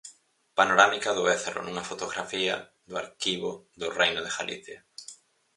Panorámica 0.59 1.09
do 1.13 1.23
Ézaro 1.35 1.59
nunha 1.63 1.87
fotografía 1.91 2.55
do 2.89 2.95
arquivo 3.03 3.49
do 3.79 3.87
Reino 3.99 4.21
de 4.23 4.31
Galicia. 4.37 4.79